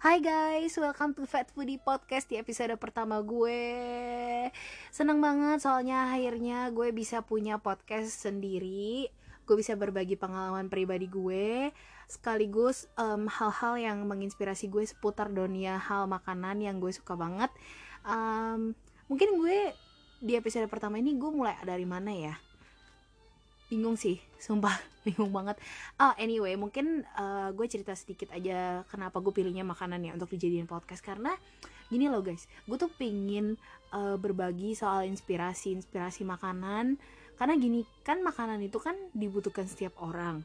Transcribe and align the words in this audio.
Hai 0.00 0.16
guys, 0.24 0.80
welcome 0.80 1.12
to 1.12 1.28
Fat 1.28 1.52
Foodie 1.52 1.76
Podcast 1.76 2.24
di 2.32 2.40
episode 2.40 2.72
pertama 2.80 3.20
gue. 3.20 3.68
Seneng 4.88 5.20
banget 5.20 5.60
soalnya 5.60 6.08
akhirnya 6.08 6.72
gue 6.72 6.88
bisa 6.88 7.20
punya 7.20 7.60
podcast 7.60 8.08
sendiri. 8.24 9.12
Gue 9.44 9.60
bisa 9.60 9.76
berbagi 9.76 10.16
pengalaman 10.16 10.72
pribadi 10.72 11.04
gue 11.04 11.68
Sekaligus 12.08 12.88
hal 12.96 13.28
hal-hal 13.28 13.74
yang 13.76 14.08
menginspirasi 14.08 14.72
gue 14.72 14.88
seputar 14.88 15.28
dunia 15.28 15.76
hal 15.76 16.08
makanan 16.08 16.64
yang 16.64 16.80
gue 16.80 16.96
suka 16.96 17.12
banget. 17.12 17.52
Um, 18.00 18.72
Mungkin 19.12 19.36
gue 19.36 19.76
di 20.24 20.32
episode 20.32 20.64
pertama 20.72 20.96
ini 20.96 21.12
gue 21.12 21.28
mulai 21.28 21.60
dari 21.60 21.84
mana 21.84 22.08
ya 22.08 22.40
bingung 23.70 23.94
sih 23.94 24.18
sumpah 24.36 24.74
bingung 25.06 25.30
banget. 25.30 25.56
Oh 26.02 26.12
anyway 26.18 26.58
mungkin 26.58 27.06
uh, 27.14 27.54
gue 27.54 27.66
cerita 27.70 27.94
sedikit 27.94 28.34
aja 28.34 28.82
kenapa 28.90 29.22
gue 29.22 29.30
pilihnya 29.30 29.62
makanan 29.62 30.02
ya 30.02 30.12
untuk 30.12 30.34
dijadiin 30.34 30.66
podcast. 30.66 31.00
Karena 31.00 31.32
gini 31.86 32.10
loh 32.10 32.20
guys 32.20 32.50
gue 32.66 32.76
tuh 32.76 32.90
pingin 32.90 33.54
uh, 33.94 34.18
berbagi 34.18 34.74
soal 34.74 35.06
inspirasi 35.06 35.78
inspirasi 35.78 36.26
makanan. 36.26 36.98
Karena 37.38 37.54
gini 37.56 37.86
kan 38.04 38.20
makanan 38.20 38.60
itu 38.60 38.82
kan 38.82 38.98
dibutuhkan 39.14 39.64
setiap 39.64 39.96
orang. 40.02 40.42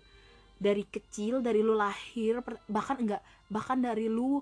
Dari 0.55 0.87
kecil 0.87 1.43
dari 1.43 1.59
lu 1.59 1.75
lahir 1.75 2.39
bahkan 2.69 3.01
enggak 3.01 3.19
bahkan 3.51 3.81
dari 3.81 4.07
lu 4.07 4.39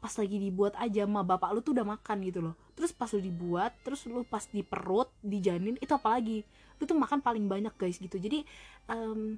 pas 0.00 0.16
lagi 0.16 0.40
dibuat 0.40 0.72
aja 0.80 1.04
sama 1.04 1.20
bapak 1.20 1.52
lu 1.52 1.60
tuh 1.60 1.76
udah 1.76 1.84
makan 1.84 2.24
gitu 2.24 2.40
loh 2.40 2.56
terus 2.80 2.96
pas 2.96 3.12
lu 3.12 3.20
dibuat 3.20 3.76
terus 3.84 4.08
lu 4.08 4.24
pas 4.24 4.40
di 4.48 4.64
perut 4.64 5.12
di 5.20 5.36
janin 5.44 5.76
itu 5.76 5.92
apalagi 5.92 6.40
lu 6.80 6.82
tuh 6.88 6.96
makan 6.96 7.20
paling 7.20 7.44
banyak 7.44 7.76
guys 7.76 8.00
gitu. 8.00 8.16
Jadi 8.16 8.40
um, 8.88 9.36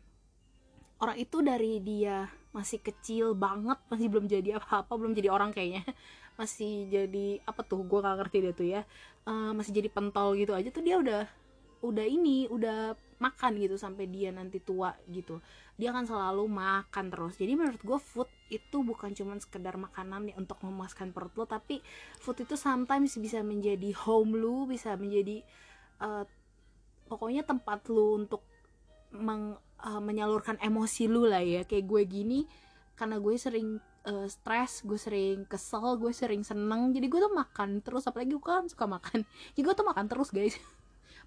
orang 1.02 1.18
itu 1.18 1.42
dari 1.42 1.82
dia 1.82 2.30
masih 2.54 2.78
kecil 2.78 3.34
banget 3.34 3.82
masih 3.90 4.06
belum 4.06 4.30
jadi 4.30 4.62
apa-apa 4.62 4.94
belum 4.94 5.12
jadi 5.18 5.34
orang 5.34 5.50
kayaknya. 5.50 5.82
Masih 6.32 6.88
jadi 6.88 7.44
apa 7.44 7.60
tuh 7.60 7.84
gue 7.84 8.00
gak 8.00 8.16
ngerti 8.16 8.36
deh 8.40 8.54
tuh 8.56 8.64
ya. 8.64 8.88
Uh, 9.28 9.52
masih 9.52 9.76
jadi 9.76 9.92
pentol 9.92 10.32
gitu 10.32 10.56
aja 10.56 10.72
tuh 10.72 10.80
dia 10.80 10.96
udah 10.96 11.28
udah 11.84 12.06
ini 12.08 12.48
udah 12.48 12.96
makan 13.22 13.54
gitu 13.62 13.78
sampai 13.78 14.10
dia 14.10 14.34
nanti 14.34 14.58
tua 14.58 14.90
gitu 15.06 15.38
dia 15.80 15.88
akan 15.90 16.04
selalu 16.04 16.44
makan 16.46 17.08
terus. 17.08 17.34
Jadi 17.40 17.52
menurut 17.56 17.80
gue 17.80 17.98
food 17.98 18.30
itu 18.52 18.84
bukan 18.84 19.16
cuma 19.16 19.34
sekedar 19.40 19.80
makanan 19.80 20.28
ya 20.28 20.34
untuk 20.36 20.60
memuaskan 20.60 21.10
perut 21.16 21.32
lo 21.34 21.48
tapi 21.48 21.80
food 22.20 22.44
itu 22.44 22.54
sometimes 22.60 23.16
bisa 23.16 23.40
menjadi 23.40 23.90
home 23.96 24.36
lu 24.36 24.68
bisa 24.68 24.94
menjadi 25.00 25.40
uh, 26.04 26.28
pokoknya 27.08 27.48
tempat 27.48 27.88
lu 27.88 28.20
untuk 28.20 28.44
meng, 29.16 29.56
uh, 29.80 30.02
menyalurkan 30.04 30.60
emosi 30.60 31.08
lu 31.08 31.24
lah 31.24 31.40
ya. 31.40 31.64
Kayak 31.64 31.88
gue 31.88 32.02
gini 32.04 32.40
karena 32.92 33.16
gue 33.16 33.34
sering 33.40 33.80
uh, 34.04 34.28
stres 34.28 34.84
gue 34.84 35.00
sering 35.00 35.48
kesel 35.48 35.96
gue 35.96 36.12
sering 36.12 36.44
seneng 36.44 36.92
jadi 36.92 37.08
gue 37.08 37.20
tuh 37.26 37.32
makan 37.32 37.80
terus. 37.80 38.04
Apalagi 38.04 38.36
gue 38.36 38.44
kan 38.44 38.68
suka 38.68 38.84
makan. 38.84 39.24
Jadi 39.56 39.60
gue 39.64 39.74
tuh 39.74 39.86
makan 39.88 40.06
terus 40.06 40.28
guys 40.28 40.60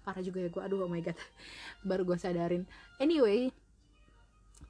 parah 0.06 0.22
juga 0.22 0.38
ya 0.38 0.48
gue 0.48 0.62
aduh 0.62 0.86
oh 0.86 0.90
my 0.90 1.02
god. 1.02 1.18
Baru 1.88 2.06
gue 2.06 2.14
sadarin. 2.14 2.62
Anyway 3.02 3.50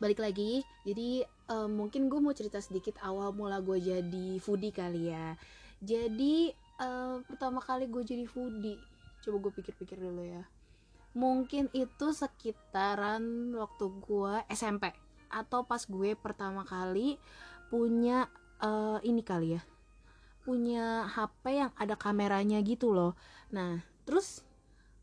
balik 0.01 0.21
lagi. 0.21 0.65
Jadi 0.85 1.25
uh, 1.53 1.69
mungkin 1.69 2.09
gue 2.09 2.21
mau 2.21 2.33
cerita 2.33 2.61
sedikit 2.61 2.97
awal 3.05 3.37
mula 3.37 3.61
gue 3.61 3.77
jadi 3.77 4.41
foodie 4.41 4.73
kali 4.73 5.13
ya. 5.13 5.37
Jadi 5.85 6.53
uh, 6.81 7.21
pertama 7.29 7.61
kali 7.61 7.89
gue 7.89 8.03
jadi 8.05 8.25
foodie 8.25 8.81
coba 9.25 9.37
gue 9.49 9.53
pikir-pikir 9.61 10.01
dulu 10.01 10.25
ya. 10.25 10.45
Mungkin 11.17 11.73
itu 11.73 12.13
sekitaran 12.13 13.53
waktu 13.57 13.85
gue 14.05 14.35
SMP 14.53 14.93
atau 15.33 15.65
pas 15.65 15.81
gue 15.85 16.15
pertama 16.15 16.63
kali 16.63 17.19
punya 17.67 18.31
uh, 18.63 19.01
ini 19.03 19.21
kali 19.27 19.59
ya 19.59 19.63
punya 20.47 21.11
HP 21.11 21.59
yang 21.59 21.73
ada 21.75 21.99
kameranya 21.99 22.63
gitu 22.63 22.95
loh. 22.95 23.19
Nah 23.51 23.83
terus 24.07 24.47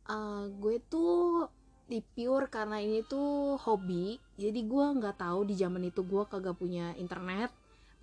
uh, 0.09 0.45
gue 0.59 0.79
tuh 0.87 1.47
di 1.87 1.99
pure 1.99 2.47
karena 2.47 2.79
ini 2.79 3.03
tuh 3.05 3.59
hobi. 3.59 4.17
Jadi 4.39 4.65
gue 4.65 4.85
nggak 4.99 5.19
tahu 5.19 5.45
di 5.47 5.55
zaman 5.55 5.83
itu 5.87 6.01
gue 6.03 6.23
kagak 6.25 6.57
punya 6.57 6.95
internet. 6.97 7.51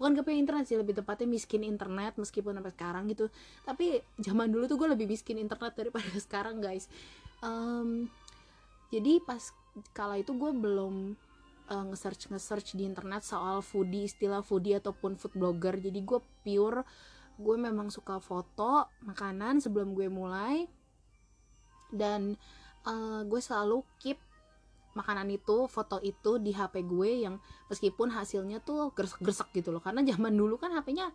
Bukan 0.00 0.16
gak 0.16 0.32
punya 0.32 0.40
internet 0.40 0.64
sih 0.64 0.80
lebih 0.80 0.96
tepatnya 0.96 1.28
miskin 1.28 1.60
internet 1.60 2.16
meskipun 2.16 2.56
sampai 2.56 2.72
sekarang 2.72 3.04
gitu. 3.12 3.28
Tapi 3.68 4.00
zaman 4.16 4.48
dulu 4.48 4.64
tuh 4.64 4.80
gue 4.80 4.88
lebih 4.96 5.04
miskin 5.04 5.36
internet 5.36 5.76
daripada 5.76 6.08
sekarang 6.24 6.56
guys. 6.56 6.88
Um, 7.44 8.08
jadi 8.88 9.20
pas 9.20 9.52
kala 9.92 10.24
itu 10.24 10.32
gue 10.32 10.56
belum 10.56 11.20
uh, 11.68 11.84
nge-search 11.92 12.32
nge-search 12.32 12.80
di 12.80 12.88
internet 12.88 13.28
soal 13.28 13.60
foodie 13.60 14.08
istilah 14.08 14.40
foodie 14.40 14.80
ataupun 14.80 15.20
food 15.20 15.36
blogger. 15.36 15.76
Jadi 15.76 16.00
gue 16.00 16.20
pure 16.48 16.80
gue 17.40 17.56
memang 17.60 17.92
suka 17.92 18.20
foto 18.20 18.88
makanan 19.04 19.60
sebelum 19.60 19.92
gue 19.92 20.08
mulai 20.08 20.64
dan 21.92 22.38
uh, 22.86 23.22
gue 23.26 23.40
selalu 23.42 23.84
keep 24.00 24.18
makanan 24.94 25.30
itu 25.30 25.70
foto 25.70 26.02
itu 26.02 26.42
di 26.42 26.50
HP 26.50 26.82
gue 26.82 27.10
yang 27.26 27.38
meskipun 27.70 28.10
hasilnya 28.10 28.58
tuh 28.62 28.90
gresek-gresek 28.90 29.54
gitu 29.54 29.70
loh. 29.70 29.82
Karena 29.82 30.02
zaman 30.02 30.34
dulu 30.34 30.58
kan 30.58 30.74
HP-nya 30.74 31.14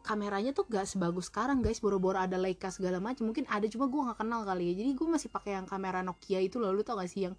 kameranya 0.00 0.56
tuh 0.56 0.66
gak 0.66 0.88
sebagus 0.90 1.30
sekarang 1.30 1.62
guys. 1.62 1.78
Boro-boro 1.78 2.18
ada 2.18 2.34
Leica 2.34 2.72
segala 2.72 2.98
macam 2.98 3.30
mungkin 3.30 3.46
ada 3.46 3.66
cuma 3.70 3.86
gue 3.86 4.00
nggak 4.10 4.18
kenal 4.18 4.42
kali 4.42 4.74
ya. 4.74 4.82
Jadi 4.82 4.90
gue 4.98 5.06
masih 5.06 5.28
pakai 5.30 5.60
yang 5.60 5.66
kamera 5.70 6.02
Nokia 6.02 6.42
itu 6.42 6.58
loh. 6.58 6.74
Lu 6.74 6.82
tau 6.82 6.98
gak 6.98 7.10
sih 7.10 7.30
yang 7.30 7.34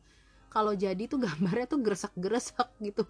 kalau 0.51 0.75
jadi 0.75 1.07
tuh 1.07 1.19
gambarnya 1.23 1.67
tuh 1.67 1.79
gresek-gresek 1.84 2.69
gitu. 2.79 3.03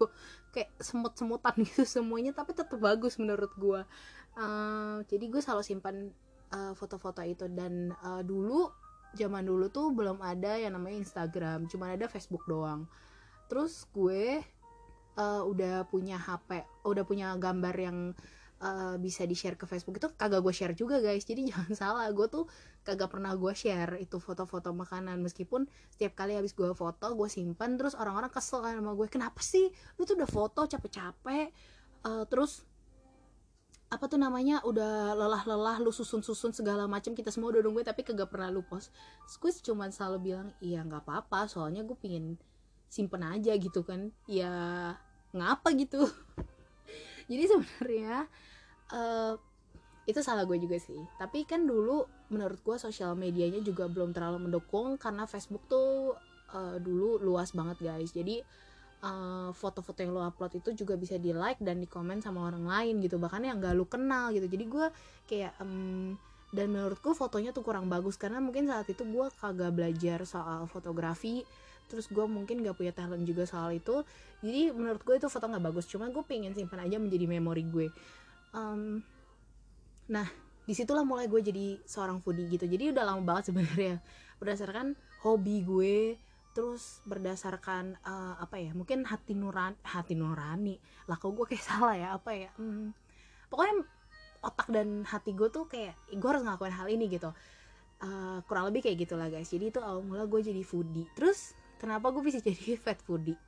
Kayak 0.50 0.70
semut-semutan 0.82 1.54
gitu 1.66 1.86
semuanya 1.86 2.34
tapi 2.34 2.58
tetap 2.58 2.74
bagus 2.82 3.22
menurut 3.22 3.54
gue. 3.54 3.80
Uh, 4.34 5.04
jadi 5.06 5.24
gue 5.30 5.40
selalu 5.44 5.62
simpan 5.62 6.10
uh, 6.50 6.74
foto-foto 6.74 7.22
itu. 7.22 7.46
Dan 7.46 7.94
uh, 8.02 8.26
dulu 8.26 8.66
zaman 9.12 9.44
dulu 9.44 9.68
tuh 9.68 9.92
belum 9.92 10.20
ada 10.24 10.56
yang 10.56 10.76
namanya 10.76 11.04
Instagram 11.04 11.68
cuma 11.68 11.92
ada 11.92 12.08
Facebook 12.08 12.44
doang. 12.48 12.88
Terus 13.48 13.84
gue 13.92 14.40
uh, 15.16 15.42
udah 15.44 15.84
punya 15.88 16.16
HP 16.16 16.64
udah 16.88 17.04
punya 17.04 17.36
gambar 17.36 17.76
yang 17.76 17.98
uh, 18.62 18.96
bisa 18.96 19.26
di 19.26 19.34
share 19.36 19.58
ke 19.58 19.66
Facebook 19.68 19.98
itu 19.98 20.08
kagak 20.14 20.40
gue 20.40 20.54
share 20.54 20.72
juga 20.72 21.02
guys. 21.02 21.26
Jadi 21.26 21.46
jangan 21.50 21.72
salah 21.74 22.06
gue 22.08 22.26
tuh 22.30 22.48
kagak 22.86 23.12
pernah 23.12 23.34
gue 23.34 23.52
share 23.52 23.98
itu 24.00 24.16
foto-foto 24.22 24.72
makanan. 24.72 25.20
Meskipun 25.20 25.66
setiap 25.92 26.16
kali 26.16 26.38
habis 26.38 26.56
gue 26.56 26.70
foto 26.72 27.06
gue 27.12 27.28
simpan 27.28 27.76
terus 27.76 27.92
orang-orang 27.98 28.32
kesel 28.32 28.64
kan 28.64 28.78
sama 28.78 28.94
gue 28.96 29.08
kenapa 29.10 29.42
sih? 29.42 29.68
Lu 29.98 30.08
tuh 30.08 30.16
udah 30.16 30.30
foto 30.30 30.64
capek-capek. 30.64 31.52
Uh, 32.02 32.26
terus 32.26 32.66
apa 33.92 34.08
tuh 34.08 34.16
namanya 34.16 34.64
udah 34.64 35.12
lelah-lelah 35.12 35.76
lu 35.84 35.92
susun-susun 35.92 36.56
segala 36.56 36.88
macam 36.88 37.12
kita 37.12 37.28
semua 37.28 37.52
udah 37.52 37.60
nungguin 37.60 37.84
tapi 37.84 38.00
kagak 38.00 38.32
pernah 38.32 38.48
lu 38.48 38.64
post. 38.64 38.88
Squeeze 39.28 39.60
cuman 39.60 39.92
selalu 39.92 40.32
bilang 40.32 40.48
iya 40.64 40.80
nggak 40.80 41.04
apa-apa 41.04 41.44
soalnya 41.44 41.84
gue 41.84 41.92
pingin 42.00 42.40
simpen 42.88 43.20
aja 43.20 43.52
gitu 43.52 43.84
kan. 43.84 44.08
Ya 44.24 44.96
ngapa 45.36 45.76
gitu? 45.76 46.08
Jadi 47.30 47.44
sebenarnya 47.44 48.32
uh, 48.96 49.36
itu 50.08 50.20
salah 50.24 50.48
gue 50.48 50.56
juga 50.56 50.80
sih. 50.80 51.04
Tapi 51.20 51.44
kan 51.44 51.68
dulu 51.68 52.08
menurut 52.32 52.64
gue 52.64 52.76
sosial 52.80 53.12
medianya 53.12 53.60
juga 53.60 53.92
belum 53.92 54.16
terlalu 54.16 54.48
mendukung 54.48 54.96
karena 54.96 55.28
Facebook 55.28 55.68
tuh 55.68 56.16
uh, 56.56 56.80
dulu 56.80 57.20
luas 57.20 57.52
banget 57.52 57.92
guys. 57.92 58.16
Jadi 58.16 58.40
foto-foto 59.52 59.98
uh, 59.98 60.02
yang 60.06 60.12
lo 60.14 60.22
upload 60.22 60.62
itu 60.62 60.70
juga 60.78 60.94
bisa 60.94 61.18
di 61.18 61.34
like 61.34 61.58
dan 61.58 61.82
di 61.82 61.90
komen 61.90 62.22
sama 62.22 62.46
orang 62.46 62.62
lain 62.62 63.02
gitu 63.02 63.18
bahkan 63.18 63.42
yang 63.42 63.58
gak 63.58 63.74
lo 63.74 63.90
kenal 63.90 64.30
gitu. 64.30 64.46
Jadi 64.46 64.64
gue 64.70 64.86
kayak 65.26 65.58
um, 65.58 66.14
dan 66.54 66.70
menurutku 66.70 67.10
fotonya 67.10 67.50
tuh 67.50 67.66
kurang 67.66 67.90
bagus 67.90 68.14
karena 68.14 68.38
mungkin 68.38 68.70
saat 68.70 68.86
itu 68.86 69.02
gue 69.02 69.26
kagak 69.42 69.74
belajar 69.74 70.22
soal 70.22 70.70
fotografi 70.70 71.42
terus 71.90 72.06
gue 72.06 72.24
mungkin 72.30 72.62
gak 72.62 72.78
punya 72.78 72.94
talent 72.94 73.26
juga 73.26 73.42
soal 73.42 73.74
itu. 73.74 74.06
Jadi 74.38 74.70
menurut 74.70 75.02
gue 75.02 75.18
itu 75.18 75.26
foto 75.26 75.50
nggak 75.50 75.64
bagus 75.66 75.90
cuma 75.90 76.06
gue 76.06 76.22
pengen 76.22 76.54
simpan 76.54 76.86
aja 76.86 77.02
menjadi 77.02 77.26
memori 77.26 77.66
gue. 77.66 77.90
Um, 78.54 79.02
nah 80.06 80.30
di 80.62 80.78
situlah 80.78 81.02
mulai 81.02 81.26
gue 81.26 81.42
jadi 81.42 81.82
seorang 81.82 82.22
foodie 82.22 82.46
gitu. 82.54 82.70
Jadi 82.70 82.94
udah 82.94 83.02
lama 83.02 83.22
banget 83.26 83.50
sebenarnya. 83.50 83.98
Berdasarkan 84.38 84.94
hobi 85.26 85.66
gue 85.66 85.94
terus 86.52 87.00
berdasarkan 87.08 87.96
uh, 88.04 88.36
apa 88.36 88.60
ya 88.60 88.76
mungkin 88.76 89.08
hati 89.08 89.32
nurani 89.32 89.76
hati 89.82 90.12
nurani. 90.12 90.76
Lah 91.08 91.16
kok 91.16 91.32
gue 91.32 91.46
kayak 91.48 91.64
salah 91.72 91.96
ya? 91.96 92.08
Apa 92.16 92.30
ya? 92.36 92.50
Hmm, 92.60 92.92
pokoknya 93.48 93.84
otak 94.42 94.68
dan 94.68 95.06
hati 95.06 95.32
gue 95.32 95.48
tuh 95.48 95.64
kayak 95.70 95.96
gue 96.12 96.28
harus 96.28 96.44
ngelakuin 96.44 96.74
hal 96.74 96.88
ini 96.92 97.08
gitu. 97.08 97.30
Uh, 98.02 98.42
kurang 98.50 98.68
lebih 98.68 98.84
kayak 98.84 99.08
gitulah 99.08 99.30
guys. 99.30 99.48
Jadi 99.48 99.72
itu 99.72 99.80
awal 99.80 100.04
mula 100.04 100.28
gue 100.28 100.40
jadi 100.42 100.62
foodie. 100.66 101.08
Terus 101.16 101.56
kenapa 101.80 102.12
gue 102.12 102.22
bisa 102.22 102.38
jadi 102.46 102.76
fat 102.76 103.00
foodie? 103.00 103.38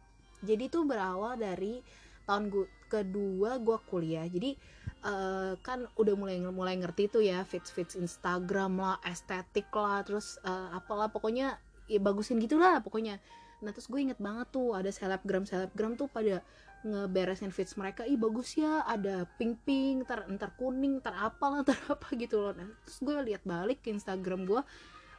Jadi 0.41 0.73
itu 0.73 0.81
berawal 0.87 1.37
dari 1.37 1.85
tahun 2.25 2.49
gue 2.49 2.67
kedua 2.89 3.61
gue 3.61 3.79
kuliah. 3.91 4.25
Jadi 4.25 4.57
uh, 5.05 5.59
kan 5.61 5.85
udah 6.01 6.15
mulai 6.17 6.41
mulai 6.49 6.79
ngerti 6.81 7.13
tuh 7.13 7.23
ya 7.27 7.45
fits 7.45 7.69
fits 7.69 7.99
Instagram 7.99 8.81
lah 8.81 8.97
estetik 9.05 9.69
lah 9.75 10.01
terus 10.07 10.41
uh, 10.47 10.73
apalah. 10.73 11.13
Pokoknya 11.13 11.59
ya 11.89 12.01
bagusin 12.01 12.41
gitulah 12.41 12.81
pokoknya. 12.81 13.21
Nah 13.65 13.71
terus 13.73 13.89
gue 13.89 14.01
inget 14.01 14.21
banget 14.21 14.49
tuh 14.53 14.77
ada 14.77 14.91
selebgram 14.93 15.45
selebgram 15.49 15.97
tuh 15.97 16.09
pada 16.09 16.45
ngeberesin 16.85 17.49
feeds 17.49 17.75
mereka. 17.81 18.05
Ih 18.05 18.21
bagus 18.21 18.61
ya 18.61 18.85
ada 18.85 19.25
pink 19.41 19.65
pink 19.65 20.05
ntar 20.05 20.29
ntar 20.29 20.53
kuning 20.61 21.01
ntar 21.01 21.17
apa 21.17 21.45
lah 21.49 21.59
ntar 21.67 21.81
apa 21.89 22.07
gitu 22.15 22.45
loh. 22.45 22.53
Nah, 22.53 22.69
terus 22.85 22.99
gue 23.01 23.15
lihat 23.33 23.43
balik 23.43 23.81
ke 23.81 23.89
Instagram 23.91 24.45
gue 24.45 24.61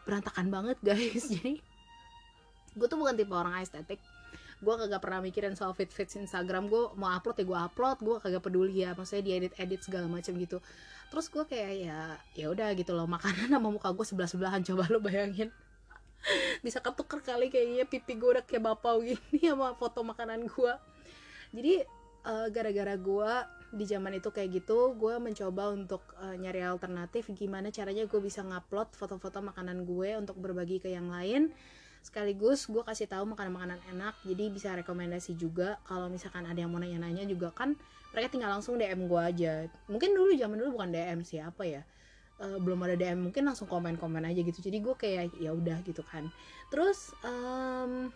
berantakan 0.06 0.48
banget 0.54 0.78
guys. 0.86 1.26
Jadi 1.34 1.58
gue 2.76 2.88
tuh 2.88 2.98
bukan 3.02 3.18
tipe 3.18 3.34
orang 3.34 3.58
estetik. 3.66 3.98
Gue 4.62 4.74
kagak 4.80 5.04
pernah 5.04 5.20
mikirin 5.20 5.58
soal 5.58 5.74
fit 5.74 5.90
fit 5.90 6.08
Instagram. 6.08 6.70
Gue 6.70 6.94
mau 6.96 7.10
upload 7.12 7.42
ya 7.42 7.46
gue 7.50 7.60
upload. 7.60 7.98
Gue 8.06 8.16
kagak 8.22 8.46
peduli 8.46 8.86
ya 8.86 8.94
maksudnya 8.94 9.24
di 9.26 9.32
edit 9.34 9.54
edit 9.58 9.82
segala 9.82 10.06
macam 10.06 10.38
gitu. 10.38 10.62
Terus 11.10 11.26
gue 11.34 11.44
kayak 11.50 11.74
ya 11.82 12.00
ya 12.38 12.46
udah 12.54 12.70
gitu 12.78 12.94
loh 12.94 13.10
makanan 13.10 13.50
sama 13.50 13.74
muka 13.74 13.90
gue 13.90 14.06
sebelah 14.06 14.30
sebelahan 14.30 14.62
coba 14.68 14.86
lo 14.94 15.02
bayangin 15.02 15.50
bisa 16.66 16.82
ketuker 16.82 17.22
kali 17.22 17.54
kayaknya 17.54 17.86
pipi 17.86 18.18
gue 18.18 18.40
udah 18.40 18.44
kayak 18.46 18.64
bapau 18.66 19.02
gini 19.02 19.40
sama 19.52 19.78
foto 19.78 20.02
makanan 20.02 20.50
gue 20.50 20.74
jadi 21.56 21.86
uh, 22.26 22.48
gara-gara 22.50 22.98
gue 22.98 23.32
di 23.76 23.86
zaman 23.86 24.18
itu 24.18 24.30
kayak 24.32 24.64
gitu 24.64 24.96
gue 24.98 25.16
mencoba 25.22 25.72
untuk 25.72 26.02
uh, 26.20 26.36
nyari 26.36 26.66
alternatif 26.66 27.30
gimana 27.36 27.70
caranya 27.70 28.08
gue 28.08 28.20
bisa 28.20 28.42
ngupload 28.42 28.96
foto-foto 28.98 29.40
makanan 29.44 29.86
gue 29.86 30.16
untuk 30.18 30.40
berbagi 30.40 30.80
ke 30.82 30.92
yang 30.92 31.12
lain. 31.12 31.52
Sekaligus 32.06 32.70
gue 32.70 32.86
kasih 32.86 33.10
tahu 33.10 33.26
makanan-makanan 33.34 33.82
enak 33.98 34.14
jadi 34.24 34.44
bisa 34.54 34.70
rekomendasi 34.78 35.34
juga. 35.36 35.82
Kalau 35.90 36.06
misalkan 36.08 36.46
ada 36.46 36.56
yang 36.56 36.70
mau 36.70 36.78
nanya-nanya 36.78 37.26
juga 37.26 37.50
kan 37.52 37.74
mereka 38.14 38.32
tinggal 38.32 38.54
langsung 38.54 38.78
DM 38.78 39.10
gue 39.10 39.22
aja. 39.22 39.54
Mungkin 39.90 40.14
dulu 40.14 40.32
zaman 40.38 40.56
dulu 40.62 40.80
bukan 40.80 40.90
DM 40.94 41.20
siapa 41.26 41.66
ya 41.66 41.82
uh, 42.42 42.60
belum 42.60 42.84
ada 42.84 42.96
DM 43.00 43.30
mungkin 43.30 43.48
langsung 43.48 43.70
komen-komen 43.70 44.24
aja 44.28 44.42
gitu. 44.42 44.60
Jadi 44.60 44.78
gue 44.84 44.96
kayak 44.96 45.36
ya 45.40 45.52
udah 45.56 45.80
gitu 45.86 46.04
kan. 46.04 46.28
Terus 46.72 47.14
um, 47.24 48.12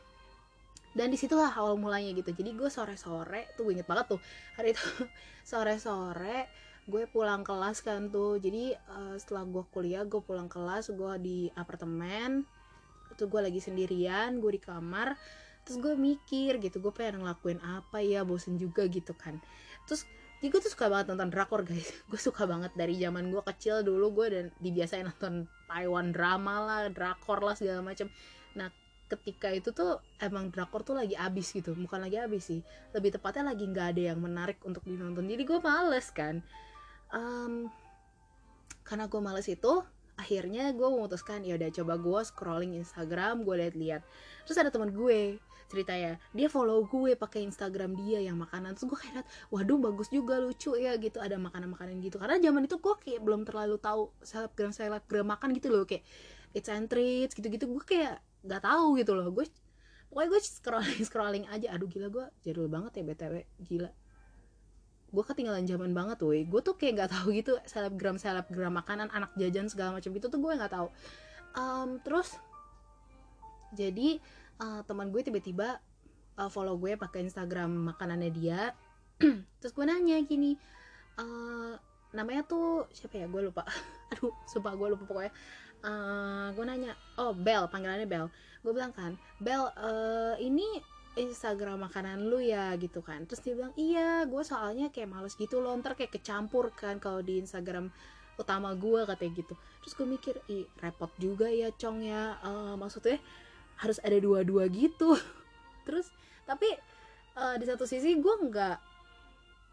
dan 0.98 1.08
di 1.14 1.18
situlah 1.20 1.54
awal 1.54 1.78
mulanya 1.78 2.12
gitu. 2.18 2.34
Jadi 2.34 2.58
gue 2.58 2.70
sore-sore 2.72 3.54
tuh 3.56 3.70
gue 3.70 3.80
inget 3.80 3.88
banget 3.88 4.18
tuh 4.18 4.20
hari 4.58 4.74
itu 4.74 4.82
sore-sore 5.50 6.50
gue 6.90 7.04
pulang 7.08 7.46
kelas 7.46 7.86
kan 7.86 8.10
tuh. 8.10 8.42
Jadi 8.42 8.74
uh, 8.76 9.16
setelah 9.16 9.46
gue 9.46 9.64
kuliah 9.70 10.04
gue 10.04 10.20
pulang 10.20 10.50
kelas 10.50 10.92
gue 10.92 11.14
di 11.22 11.38
apartemen. 11.54 12.44
Itu 13.14 13.30
gue 13.30 13.42
lagi 13.42 13.62
sendirian 13.62 14.42
gue 14.42 14.58
di 14.58 14.62
kamar. 14.62 15.16
Terus 15.64 15.78
gue 15.78 15.94
mikir 15.94 16.58
gitu 16.58 16.82
gue 16.82 16.90
pengen 16.90 17.22
ngelakuin 17.22 17.62
apa 17.62 18.02
ya 18.02 18.26
bosen 18.26 18.58
juga 18.58 18.90
gitu 18.90 19.14
kan. 19.14 19.38
Terus 19.86 20.10
jadi 20.40 20.48
gue 20.56 20.62
tuh 20.64 20.72
suka 20.72 20.88
banget 20.88 21.12
nonton 21.12 21.30
drakor 21.36 21.68
guys. 21.68 21.92
Gue 22.12 22.16
suka 22.16 22.48
banget 22.48 22.72
dari 22.72 22.96
zaman 22.96 23.28
gue 23.28 23.44
kecil 23.44 23.84
dulu 23.84 24.24
gue 24.24 24.28
dan 24.32 24.46
dibiasain 24.64 25.04
nonton 25.04 25.52
Taiwan 25.68 26.16
drama 26.16 26.64
lah 26.64 26.82
drakor 26.88 27.44
lah 27.44 27.60
segala 27.60 27.84
macam 27.84 28.08
nah 28.56 28.72
ketika 29.12 29.52
itu 29.52 29.76
tuh 29.76 30.00
emang 30.24 30.48
drakor 30.48 30.88
tuh 30.88 30.96
lagi 30.96 31.20
abis 31.20 31.52
gitu. 31.52 31.76
Bukan 31.76 32.00
lagi 32.00 32.24
abis 32.24 32.56
sih. 32.56 32.62
Lebih 32.96 33.20
tepatnya 33.20 33.52
lagi 33.52 33.68
nggak 33.68 33.88
ada 33.98 34.02
yang 34.16 34.20
menarik 34.24 34.64
untuk 34.64 34.88
dinonton. 34.88 35.28
Jadi 35.28 35.44
gue 35.44 35.60
males 35.60 36.08
kan. 36.16 36.40
Um, 37.12 37.68
karena 38.88 39.12
gue 39.12 39.20
males 39.20 39.48
itu 39.52 39.84
akhirnya 40.20 40.76
gue 40.76 40.88
memutuskan 40.88 41.48
ya 41.48 41.56
udah 41.56 41.72
coba 41.72 41.94
gue 41.96 42.20
scrolling 42.28 42.74
Instagram 42.76 43.48
gue 43.48 43.56
liat-liat 43.56 44.04
terus 44.44 44.60
ada 44.60 44.68
teman 44.68 44.92
gue 44.92 45.40
cerita 45.70 45.94
ya. 45.94 46.18
Dia 46.34 46.50
follow 46.50 46.82
gue 46.90 47.14
pakai 47.14 47.46
Instagram 47.46 47.94
dia 47.94 48.20
yang 48.26 48.42
makanan. 48.42 48.74
Terus 48.74 48.90
gue 48.90 49.00
kayak 49.00 49.24
waduh 49.54 49.78
bagus 49.78 50.10
juga 50.10 50.42
lucu 50.42 50.74
ya 50.76 50.98
gitu. 50.98 51.22
Ada 51.22 51.38
makanan-makanan 51.38 52.02
gitu. 52.02 52.18
Karena 52.18 52.42
zaman 52.42 52.66
itu 52.66 52.82
gue 52.82 52.96
kayak 52.98 53.22
belum 53.22 53.46
terlalu 53.46 53.78
tahu 53.78 54.10
selebgram 54.26 54.74
selebgram 54.74 55.30
makan 55.30 55.54
gitu 55.54 55.70
loh. 55.70 55.86
Kayak 55.86 56.04
it's 56.58 56.68
and 56.68 56.90
treats 56.90 57.38
gitu-gitu. 57.38 57.70
Gue 57.70 57.86
kayak 57.86 58.20
nggak 58.44 58.66
tahu 58.66 58.98
gitu 58.98 59.14
loh. 59.14 59.30
Gue 59.30 59.46
pokoknya 60.10 60.28
gue 60.34 60.42
scrolling 60.42 61.02
scrolling 61.08 61.46
aja. 61.54 61.78
Aduh 61.78 61.86
gila 61.86 62.10
gue 62.10 62.26
jadul 62.42 62.66
banget 62.66 63.00
ya 63.00 63.04
btw 63.06 63.34
gila. 63.62 63.92
Gue 65.10 65.24
ketinggalan 65.26 65.66
zaman 65.66 65.94
banget 65.94 66.22
tuh 66.22 66.34
gue 66.34 66.62
tuh 66.66 66.76
kayak 66.78 66.94
nggak 67.06 67.12
tahu 67.14 67.34
gitu 67.38 67.58
selebgram 67.70 68.18
selebgram 68.18 68.74
makanan 68.74 69.10
anak 69.14 69.34
jajan 69.38 69.70
segala 69.70 69.98
macam 69.98 70.14
itu 70.14 70.26
tuh 70.26 70.40
gue 70.42 70.54
nggak 70.58 70.74
tahu. 70.74 70.90
Um, 71.58 71.98
terus 72.02 72.38
jadi 73.74 74.18
uh, 74.60 74.82
teman 74.86 75.10
gue 75.10 75.22
tiba-tiba 75.24 75.80
uh, 76.40 76.50
follow 76.52 76.80
gue 76.80 76.96
pakai 76.96 77.28
Instagram 77.28 77.96
makanannya 77.96 78.32
dia. 78.32 78.72
Terus 79.60 79.74
gue 79.76 79.86
nanya 79.88 80.20
gini 80.24 80.56
uh, 81.20 81.76
namanya 82.16 82.48
tuh 82.48 82.88
siapa 82.96 83.20
ya? 83.20 83.28
Gue 83.28 83.48
lupa. 83.48 83.68
Aduh 84.16 84.32
sumpah 84.48 84.76
gue 84.76 84.88
lupa 84.96 85.04
pokoknya. 85.04 85.34
Uh, 85.80 86.52
gue 86.56 86.66
nanya 86.68 86.92
oh 87.20 87.32
Bel 87.36 87.68
panggilannya 87.68 88.08
Bel. 88.08 88.28
Gue 88.64 88.72
bilang 88.76 88.96
kan 88.96 89.16
Bel 89.40 89.68
uh, 89.76 90.36
ini 90.40 90.68
Instagram 91.20 91.84
makanan 91.90 92.32
lu 92.32 92.40
ya 92.40 92.72
gitu 92.80 93.04
kan. 93.04 93.28
Terus 93.28 93.44
dia 93.44 93.54
bilang 93.56 93.76
iya 93.76 94.24
gue 94.24 94.44
soalnya 94.44 94.88
kayak 94.88 95.12
males 95.12 95.36
gitu 95.36 95.60
loh 95.60 95.76
ntar 95.80 96.00
kayak 96.00 96.16
kecampur 96.16 96.72
kan 96.72 97.00
kalau 97.00 97.20
di 97.20 97.44
Instagram 97.44 97.92
utama 98.40 98.72
gue 98.72 99.04
katanya 99.04 99.32
gitu. 99.36 99.56
Terus 99.84 99.94
gue 100.00 100.08
mikir 100.08 100.36
ih 100.48 100.64
repot 100.80 101.12
juga 101.20 101.52
ya 101.52 101.72
cong 101.76 102.00
ya. 102.04 102.40
Uh, 102.40 102.80
maksudnya 102.80 103.20
harus 103.80 103.98
ada 104.04 104.18
dua-dua 104.20 104.68
gitu. 104.68 105.16
Terus 105.88 106.12
tapi 106.44 106.68
uh, 107.40 107.56
di 107.56 107.66
satu 107.66 107.88
sisi 107.88 108.18
gue 108.20 108.36
nggak 108.50 108.78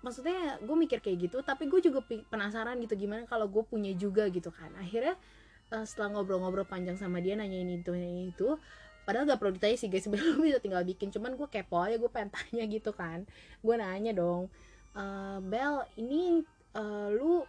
maksudnya 0.04 0.60
gue 0.62 0.76
mikir 0.76 1.02
kayak 1.02 1.26
gitu 1.26 1.40
tapi 1.42 1.66
gue 1.66 1.82
juga 1.82 2.04
penasaran 2.04 2.78
gitu 2.84 2.94
gimana 2.94 3.26
kalau 3.26 3.50
gue 3.50 3.62
punya 3.66 3.90
juga 3.94 4.30
gitu 4.30 4.54
kan. 4.54 4.70
Akhirnya 4.78 5.18
uh, 5.74 5.84
setelah 5.84 6.16
ngobrol-ngobrol 6.16 6.68
panjang 6.68 6.94
sama 6.94 7.18
dia 7.18 7.34
nanya 7.34 7.58
ini 7.58 7.82
itu 7.82 7.90
nanya 7.90 8.24
itu 8.30 8.48
padahal 9.06 9.22
gak 9.22 9.38
perlu 9.38 9.54
ditanya 9.54 9.78
sih 9.78 9.86
guys 9.86 10.02
sebenarnya 10.06 10.34
bisa 10.38 10.58
tinggal 10.58 10.82
bikin 10.82 11.14
cuman 11.14 11.38
gue 11.38 11.46
kepo 11.46 11.78
aja 11.78 11.98
gue 11.98 12.10
pengen 12.10 12.30
tanya 12.30 12.64
gitu 12.70 12.94
kan. 12.94 13.26
Gue 13.60 13.74
nanya 13.74 14.14
dong 14.14 14.46
uh, 14.96 15.38
Bel 15.42 15.84
ini 15.98 16.42
uh, 16.74 17.08
lu 17.12 17.44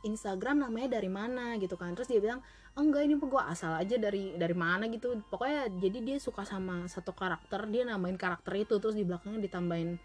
Instagram 0.00 0.64
namanya 0.64 0.96
dari 1.00 1.12
mana? 1.12 1.56
Gitu 1.60 1.76
kan. 1.76 1.92
Terus 1.92 2.08
dia 2.08 2.20
bilang 2.20 2.40
oh, 2.80 2.84
enggak 2.88 3.04
ini 3.04 3.14
gue 3.20 3.42
asal 3.44 3.76
aja 3.76 3.96
dari 4.00 4.32
dari 4.40 4.56
mana 4.56 4.88
gitu. 4.88 5.20
Pokoknya 5.28 5.68
jadi 5.76 5.98
dia 6.00 6.16
suka 6.16 6.48
sama 6.48 6.88
satu 6.88 7.12
karakter 7.12 7.68
dia 7.68 7.84
namain 7.84 8.16
karakter 8.16 8.56
itu 8.56 8.80
terus 8.80 8.96
di 8.96 9.04
belakangnya 9.04 9.44
ditambahin 9.44 10.00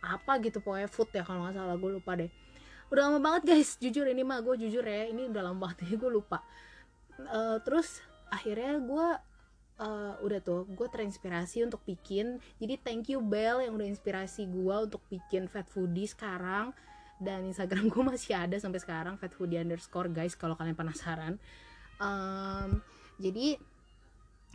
apa 0.00 0.38
gitu 0.40 0.62
pokoknya 0.64 0.88
food 0.88 1.10
ya 1.12 1.22
kalau 1.26 1.44
nggak 1.44 1.54
salah 1.60 1.76
gue 1.76 1.90
lupa 2.00 2.12
deh. 2.16 2.30
Udah 2.88 3.02
lama 3.10 3.18
banget 3.20 3.42
guys. 3.52 3.76
Jujur 3.76 4.08
ini 4.08 4.24
mah 4.24 4.40
gue 4.40 4.56
jujur 4.56 4.82
ya 4.82 5.12
ini 5.12 5.28
udah 5.28 5.42
lama 5.52 5.68
banget 5.68 5.92
gue 5.92 6.10
lupa. 6.10 6.40
Uh, 7.20 7.60
terus 7.60 8.00
akhirnya 8.32 8.80
gue 8.80 9.06
uh, 9.80 10.14
udah 10.24 10.40
tuh 10.40 10.64
gue 10.72 10.88
terinspirasi 10.88 11.68
untuk 11.68 11.84
bikin. 11.84 12.40
Jadi 12.56 12.74
thank 12.80 13.12
you 13.12 13.20
Bell 13.20 13.60
yang 13.60 13.76
udah 13.76 13.88
inspirasi 13.88 14.48
gue 14.48 14.76
untuk 14.88 15.04
bikin 15.12 15.52
fat 15.52 15.68
foodie 15.68 16.08
sekarang. 16.08 16.72
Dan 17.16 17.48
Instagram 17.48 17.88
gue 17.92 18.02
masih 18.04 18.36
ada 18.36 18.56
sampai 18.60 18.80
sekarang 18.80 19.16
fat 19.16 19.32
foodie 19.32 19.60
underscore 19.60 20.12
guys 20.12 20.36
kalau 20.36 20.56
kalian 20.56 20.76
penasaran 20.76 21.40
um, 22.00 22.80
jadi 23.20 23.56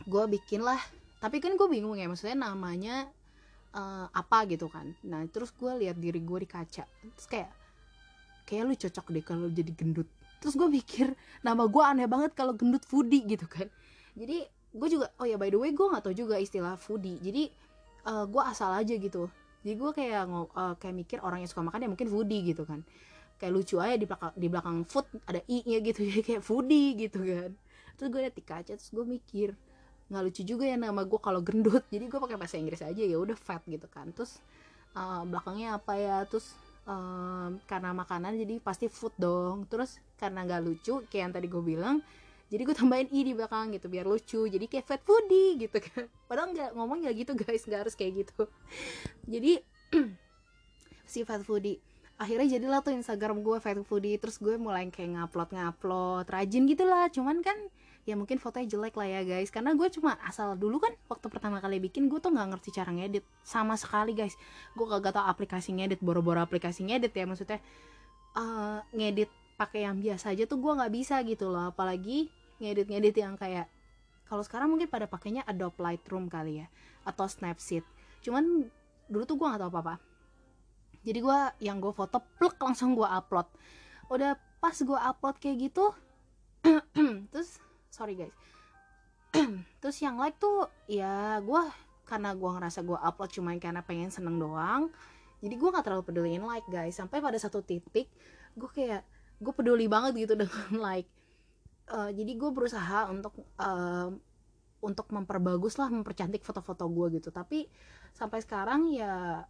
gue 0.02 0.24
bikin 0.38 0.66
lah 0.66 0.78
tapi 1.22 1.38
kan 1.38 1.54
gue 1.54 1.68
bingung 1.70 1.94
ya 1.94 2.10
maksudnya 2.10 2.34
namanya 2.34 3.06
uh, 3.74 4.10
apa 4.10 4.42
gitu 4.50 4.66
kan. 4.66 4.90
Nah 5.06 5.22
terus 5.30 5.54
gue 5.54 5.70
lihat 5.86 5.94
diri 5.98 6.18
gue 6.18 6.38
di 6.42 6.48
kaca 6.50 6.82
terus 6.86 7.26
kayak 7.30 7.50
kayak 8.42 8.62
lu 8.66 8.74
cocok 8.74 9.06
deh 9.14 9.24
kalau 9.24 9.46
jadi 9.46 9.70
gendut. 9.70 10.08
Terus 10.42 10.58
gue 10.58 10.66
mikir 10.66 11.14
nama 11.46 11.70
gue 11.70 11.82
aneh 11.82 12.10
banget 12.10 12.34
kalau 12.34 12.58
gendut 12.58 12.82
foodie 12.82 13.22
gitu 13.22 13.46
kan. 13.46 13.70
Jadi 14.18 14.42
gue 14.74 14.88
juga 14.90 15.14
oh 15.22 15.26
ya 15.28 15.38
by 15.38 15.46
the 15.46 15.58
way 15.62 15.70
gue 15.70 15.86
nggak 15.86 16.02
tau 16.02 16.16
juga 16.16 16.40
istilah 16.40 16.80
foodie 16.80 17.20
jadi 17.20 17.52
uh, 18.08 18.24
eh, 18.24 18.24
gue 18.26 18.42
asal 18.42 18.74
aja 18.74 18.94
gitu. 18.98 19.30
Jadi 19.62 19.74
gue 19.78 19.90
kayak 19.94 20.26
uh, 20.26 20.74
kayak 20.74 20.94
mikir 21.06 21.18
orang 21.22 21.46
yang 21.46 21.50
suka 21.50 21.62
makan 21.62 21.86
ya 21.86 21.88
mungkin 21.94 22.10
foodie 22.10 22.42
gitu 22.50 22.66
kan 22.66 22.82
kayak 23.42 23.58
lucu 23.58 23.82
aja 23.82 23.98
di 23.98 24.06
belakang 24.06 24.32
di 24.38 24.46
belakang 24.46 24.76
food 24.86 25.06
ada 25.26 25.42
i 25.50 25.66
nya 25.66 25.82
gitu 25.82 26.06
ya 26.14 26.22
kayak 26.22 26.42
foodie 26.46 26.94
gitu 26.94 27.26
kan. 27.26 27.50
Terus 27.98 28.08
gue 28.14 28.20
liat 28.22 28.36
di 28.38 28.44
kaca 28.46 28.72
terus 28.78 28.90
gue 28.94 29.02
mikir 29.02 29.58
nggak 30.06 30.22
lucu 30.22 30.42
juga 30.46 30.64
ya 30.70 30.78
nama 30.78 31.02
gue 31.02 31.18
kalau 31.18 31.42
gendut. 31.42 31.82
Jadi 31.94 32.06
gue 32.06 32.18
pakai 32.22 32.38
bahasa 32.38 32.54
Inggris 32.54 32.78
aja 32.86 33.02
ya 33.02 33.18
udah 33.18 33.34
fat 33.34 33.66
gitu 33.66 33.90
kan. 33.90 34.14
Terus 34.14 34.38
uh, 34.94 35.26
belakangnya 35.26 35.74
apa 35.82 35.98
ya? 35.98 36.22
Terus 36.30 36.54
um, 36.86 37.58
karena 37.66 37.90
makanan 37.90 38.38
jadi 38.38 38.62
pasti 38.62 38.86
food 38.86 39.18
dong. 39.18 39.66
Terus 39.66 39.98
karena 40.14 40.46
nggak 40.46 40.62
lucu 40.62 41.02
kayak 41.10 41.22
yang 41.26 41.32
tadi 41.34 41.46
gue 41.50 41.62
bilang 41.66 41.98
jadi 42.46 42.68
gue 42.68 42.76
tambahin 42.76 43.08
i 43.10 43.24
di 43.24 43.32
belakang 43.34 43.74
gitu 43.74 43.90
biar 43.90 44.06
lucu. 44.06 44.46
Jadi 44.46 44.70
kayak 44.70 44.86
fat 44.86 45.02
foodie 45.02 45.58
gitu 45.66 45.82
kan. 45.82 46.06
Padahal 46.30 46.54
nggak 46.54 46.70
ngomong 46.78 47.02
ya 47.02 47.10
gitu 47.10 47.34
guys 47.34 47.66
nggak 47.66 47.90
harus 47.90 47.94
kayak 47.98 48.22
gitu. 48.22 48.46
Jadi 49.26 49.58
si 51.10 51.26
fat 51.26 51.42
foodie 51.42 51.82
akhirnya 52.22 52.54
jadilah 52.54 52.80
tuh 52.86 52.94
Instagram 52.94 53.42
gue 53.42 53.58
fat 53.58 53.74
foodie 53.82 54.14
terus 54.22 54.38
gue 54.38 54.54
mulai 54.54 54.86
kayak 54.94 55.18
ngupload 55.18 55.50
ngupload 55.50 56.30
rajin 56.30 56.70
gitu 56.70 56.86
lah 56.86 57.10
cuman 57.10 57.42
kan 57.42 57.58
ya 58.02 58.18
mungkin 58.18 58.42
fotonya 58.42 58.66
jelek 58.66 58.94
lah 58.98 59.08
ya 59.08 59.20
guys. 59.22 59.50
Karena 59.54 59.74
gue 59.78 59.88
cuma 59.94 60.18
asal 60.26 60.58
dulu 60.58 60.82
kan 60.82 60.92
waktu 61.06 61.26
pertama 61.30 61.62
kali 61.62 61.78
bikin 61.78 62.10
gue 62.10 62.18
tuh 62.18 62.34
nggak 62.34 62.48
ngerti 62.54 62.70
cara 62.74 62.90
ngedit. 62.90 63.24
Sama 63.46 63.78
sekali 63.78 64.12
guys. 64.14 64.34
Gue 64.74 64.86
kagak 64.90 65.14
tau 65.14 65.26
aplikasi 65.26 65.74
ngedit 65.74 66.02
boro-boro 66.02 66.42
aplikasi 66.42 66.82
ngedit 66.86 67.14
ya. 67.14 67.24
Maksudnya 67.26 67.58
uh, 68.34 68.82
ngedit 68.90 69.30
pakai 69.54 69.86
yang 69.86 70.02
biasa 70.02 70.34
aja 70.34 70.44
tuh 70.50 70.58
gue 70.58 70.72
nggak 70.74 70.92
bisa 70.92 71.22
gitu 71.22 71.50
loh. 71.50 71.70
Apalagi 71.70 72.26
ngedit-ngedit 72.58 73.16
yang 73.22 73.38
kayak 73.38 73.70
kalau 74.26 74.42
sekarang 74.42 74.72
mungkin 74.72 74.88
pada 74.90 75.06
pakainya 75.06 75.46
Adobe 75.46 75.78
Lightroom 75.78 76.26
kali 76.26 76.64
ya 76.64 76.66
atau 77.06 77.30
Snapseed. 77.30 77.86
Cuman 78.22 78.66
dulu 79.06 79.22
tuh 79.26 79.36
gue 79.38 79.46
nggak 79.46 79.62
tahu 79.62 79.70
apa 79.70 79.80
apa 79.82 79.94
jadi 81.02 81.18
gue 81.18 81.38
yang 81.66 81.78
gue 81.82 81.90
foto 81.94 82.22
plek 82.38 82.58
langsung 82.58 82.94
gue 82.94 83.06
upload. 83.06 83.46
Udah 84.10 84.38
pas 84.62 84.74
gue 84.74 84.98
upload 84.98 85.36
kayak 85.42 85.70
gitu 85.70 85.90
terus 87.34 87.58
sorry 87.90 88.14
guys. 88.14 88.34
Terus 89.80 89.96
yang 90.04 90.20
like 90.20 90.36
tuh 90.36 90.68
ya 90.86 91.40
gue 91.40 91.62
karena 92.04 92.36
gue 92.36 92.50
ngerasa 92.52 92.84
gue 92.84 92.94
upload 93.00 93.32
cuma 93.32 93.56
karena 93.56 93.80
pengen 93.80 94.12
seneng 94.12 94.36
doang 94.36 94.92
jadi 95.42 95.58
gue 95.58 95.68
nggak 95.74 95.84
terlalu 95.84 96.04
peduliin 96.06 96.46
like 96.46 96.64
guys. 96.70 96.94
Sampai 96.94 97.18
pada 97.18 97.36
satu 97.36 97.60
titik 97.66 98.06
gue 98.54 98.70
kayak 98.70 99.02
gue 99.42 99.52
peduli 99.52 99.90
banget 99.90 100.14
gitu 100.24 100.34
dengan 100.46 100.70
like. 100.78 101.10
Uh, 101.90 102.14
jadi 102.14 102.38
gue 102.38 102.50
berusaha 102.54 103.10
untuk 103.10 103.34
uh, 103.58 104.08
untuk 104.82 105.10
memperbagus 105.10 105.82
lah 105.82 105.90
mempercantik 105.90 106.46
foto-foto 106.46 106.86
gue 106.86 107.18
gitu. 107.18 107.34
Tapi 107.34 107.66
sampai 108.14 108.38
sekarang 108.38 108.94
ya 108.94 109.42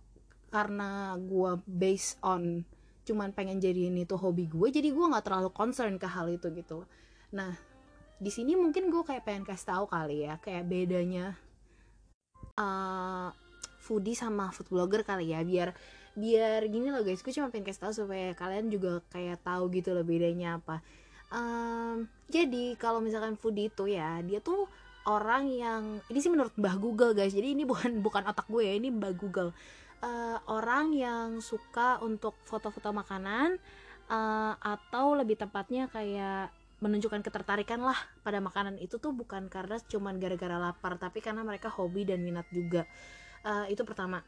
karena 0.52 1.16
gue 1.16 1.56
based 1.64 2.20
on 2.20 2.68
cuman 3.02 3.34
pengen 3.34 3.58
jadiin 3.58 3.98
itu 3.98 4.14
hobi 4.14 4.46
gue 4.46 4.68
jadi 4.70 4.92
gue 4.92 5.06
nggak 5.10 5.26
terlalu 5.26 5.50
concern 5.50 5.98
ke 5.98 6.06
hal 6.06 6.30
itu 6.30 6.52
gitu. 6.54 6.84
Nah 7.34 7.56
di 8.22 8.30
sini 8.30 8.54
mungkin 8.54 8.92
gue 8.92 9.02
kayak 9.02 9.26
pengen 9.26 9.42
kasih 9.42 9.74
tahu 9.74 9.84
kali 9.90 10.28
ya 10.28 10.38
kayak 10.38 10.68
bedanya 10.70 11.34
uh, 12.54 13.34
foodie 13.82 14.14
sama 14.14 14.54
food 14.54 14.70
blogger 14.70 15.02
kali 15.02 15.34
ya 15.34 15.42
biar 15.42 15.74
biar 16.14 16.68
gini 16.70 16.92
loh 16.92 17.02
guys 17.02 17.24
gue 17.24 17.34
cuma 17.34 17.50
pengen 17.50 17.66
kasih 17.66 17.82
tahu 17.88 17.92
supaya 18.04 18.36
kalian 18.38 18.70
juga 18.70 19.02
kayak 19.10 19.42
tahu 19.42 19.72
gitu 19.74 19.96
loh 19.96 20.06
bedanya 20.06 20.60
apa. 20.62 20.84
Um, 21.32 22.12
jadi 22.28 22.76
kalau 22.76 23.00
misalkan 23.00 23.40
foodie 23.40 23.72
itu 23.72 23.88
ya 23.88 24.20
dia 24.20 24.44
tuh 24.44 24.68
orang 25.08 25.50
yang 25.50 25.82
ini 26.06 26.18
sih 26.22 26.30
menurut 26.30 26.54
Mbah 26.54 26.76
Google 26.78 27.16
guys 27.16 27.34
jadi 27.34 27.56
ini 27.56 27.66
bukan 27.66 27.98
bukan 28.04 28.22
otak 28.28 28.46
gue 28.46 28.62
ya 28.62 28.74
ini 28.76 28.92
Mbah 28.92 29.16
Google 29.18 29.50
uh, 30.02 30.38
orang 30.50 30.92
yang 30.92 31.38
suka 31.38 32.02
untuk 32.02 32.36
foto-foto 32.44 32.90
makanan 32.90 33.56
uh, 34.10 34.54
atau 34.58 35.14
lebih 35.16 35.38
tepatnya 35.38 35.86
kayak 35.88 36.50
menunjukkan 36.82 37.22
ketertarikan 37.22 37.78
lah 37.78 37.94
pada 38.26 38.42
makanan 38.42 38.74
itu 38.82 38.98
tuh 38.98 39.14
bukan 39.14 39.46
karena 39.46 39.78
cuman 39.86 40.18
gara-gara 40.18 40.58
lapar 40.58 40.98
tapi 40.98 41.22
karena 41.22 41.46
mereka 41.46 41.70
hobi 41.70 42.02
dan 42.02 42.26
minat 42.26 42.44
juga. 42.50 42.82
Uh, 43.46 43.70
itu 43.70 43.86
pertama. 43.86 44.26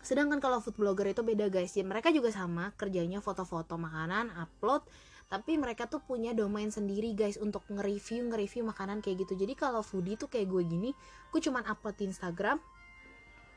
Sedangkan 0.00 0.40
kalau 0.40 0.58
food 0.64 0.80
blogger 0.80 1.12
itu 1.12 1.20
beda 1.22 1.52
guys. 1.52 1.76
Ya 1.76 1.84
mereka 1.84 2.08
juga 2.08 2.32
sama 2.32 2.72
kerjanya 2.74 3.20
foto-foto 3.20 3.76
makanan 3.76 4.32
upload 4.32 4.82
tapi 5.28 5.56
mereka 5.56 5.88
tuh 5.88 6.04
punya 6.04 6.36
domain 6.36 6.68
sendiri 6.68 7.16
guys 7.16 7.40
untuk 7.40 7.64
nge-review 7.72 8.28
nge-review 8.32 8.64
makanan 8.68 9.04
kayak 9.04 9.28
gitu. 9.28 9.36
Jadi 9.44 9.52
kalau 9.52 9.84
foodie 9.84 10.16
tuh 10.16 10.32
kayak 10.32 10.48
gue 10.48 10.62
gini 10.64 10.90
gue 11.28 11.40
cuman 11.40 11.68
upload 11.68 12.00
di 12.00 12.08
Instagram 12.08 12.56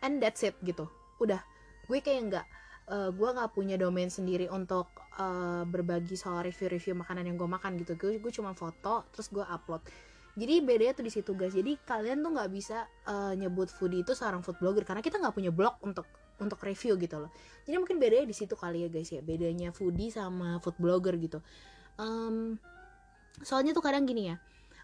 and 0.04 0.20
that's 0.20 0.44
it 0.44 0.56
gitu 0.62 0.88
udah 1.22 1.42
gue 1.86 2.00
kayak 2.02 2.22
nggak 2.32 2.46
uh, 2.90 3.10
gue 3.14 3.30
nggak 3.30 3.52
punya 3.54 3.76
domain 3.78 4.10
sendiri 4.10 4.50
untuk 4.50 4.90
uh, 5.18 5.64
berbagi 5.66 6.18
soal 6.18 6.46
review-review 6.46 6.98
makanan 6.98 7.30
yang 7.30 7.38
gue 7.38 7.50
makan 7.50 7.78
gitu. 7.82 7.94
Gue 7.98 8.18
gue 8.18 8.32
cuma 8.34 8.54
foto 8.58 9.06
terus 9.14 9.30
gue 9.30 9.46
upload. 9.46 9.82
Jadi 10.36 10.60
bedanya 10.60 10.94
tuh 11.00 11.06
di 11.08 11.14
situ 11.14 11.32
guys. 11.32 11.56
Jadi 11.56 11.80
kalian 11.80 12.20
tuh 12.20 12.32
nggak 12.36 12.50
bisa 12.52 12.86
uh, 13.08 13.32
nyebut 13.38 13.72
foodie 13.72 14.04
itu 14.04 14.12
seorang 14.12 14.44
food 14.44 14.60
blogger 14.60 14.84
karena 14.84 15.00
kita 15.00 15.16
nggak 15.22 15.36
punya 15.36 15.52
blog 15.54 15.80
untuk 15.86 16.04
untuk 16.36 16.60
review 16.68 17.00
gitu 17.00 17.16
loh. 17.24 17.32
Jadi 17.64 17.76
mungkin 17.80 17.96
bedanya 17.96 18.28
di 18.28 18.36
situ 18.36 18.60
kali 18.60 18.84
ya 18.84 18.90
guys 18.92 19.08
ya. 19.08 19.24
Bedanya 19.24 19.72
foodie 19.72 20.12
sama 20.12 20.60
food 20.60 20.76
blogger 20.76 21.16
gitu. 21.16 21.40
Um, 21.96 22.60
soalnya 23.40 23.72
tuh 23.72 23.84
kadang 23.84 24.04
gini 24.04 24.32
ya 24.32 24.36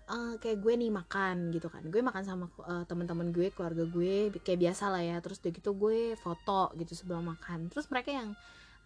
uh, 0.10 0.36
kayak 0.42 0.58
gue 0.64 0.74
nih 0.74 0.90
makan 0.90 1.54
gitu 1.54 1.68
kan. 1.70 1.84
Gue 1.92 2.02
makan 2.02 2.24
sama 2.26 2.46
uh, 2.66 2.88
teman-teman 2.88 3.30
gue 3.30 3.54
keluarga 3.54 3.86
gue 3.86 4.32
kayak 4.42 4.60
biasa 4.70 4.90
lah 4.90 5.04
ya. 5.04 5.18
Terus 5.22 5.44
udah 5.44 5.52
gitu 5.54 5.72
gue 5.78 6.00
foto 6.18 6.74
gitu 6.80 6.94
sebelum 6.98 7.28
makan. 7.30 7.70
Terus 7.70 7.86
mereka 7.92 8.10
yang 8.10 8.34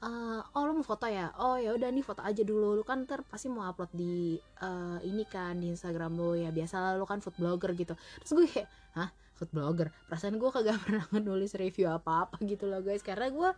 uh, 0.04 0.42
oh 0.44 0.64
lu 0.68 0.82
mau 0.82 0.86
foto 0.88 1.08
ya? 1.08 1.32
Oh 1.40 1.56
ya 1.56 1.72
udah 1.72 1.90
nih 1.94 2.04
foto 2.04 2.26
aja 2.26 2.42
dulu. 2.44 2.76
Lu 2.76 2.84
kan 2.84 3.08
ntar 3.08 3.24
pasti 3.24 3.48
mau 3.48 3.64
upload 3.64 3.92
di 3.96 4.36
uh, 4.60 5.00
ini 5.06 5.24
kan 5.30 5.62
di 5.62 5.72
Instagram 5.72 6.18
lo 6.18 6.36
ya. 6.36 6.52
Biasa 6.52 6.76
lah 6.82 6.92
lu 7.00 7.06
kan 7.08 7.24
food 7.24 7.38
blogger 7.40 7.72
gitu. 7.78 7.94
Terus 8.24 8.32
gue 8.36 8.46
kayak 8.52 8.70
hah? 8.98 9.10
Food 9.36 9.52
blogger? 9.52 9.92
Perasaan 10.08 10.40
gue 10.40 10.50
kagak 10.52 10.80
pernah 10.84 11.06
nulis 11.20 11.56
review 11.56 11.92
apa 11.92 12.28
apa 12.28 12.36
gitu 12.44 12.68
loh 12.68 12.84
guys. 12.84 13.04
Karena 13.04 13.32
gue 13.32 13.50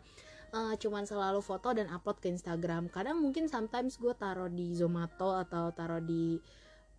uh, 0.53 0.73
cuman 0.77 1.03
selalu 1.03 1.39
foto 1.43 1.73
dan 1.75 1.89
upload 1.91 2.17
ke 2.21 2.31
Instagram. 2.31 2.87
Kadang 2.91 3.19
mungkin 3.19 3.51
sometimes 3.51 3.97
gue 3.99 4.13
taruh 4.15 4.51
di 4.51 4.73
Zomato 4.77 5.35
atau 5.35 5.73
taruh 5.75 6.03
di 6.03 6.39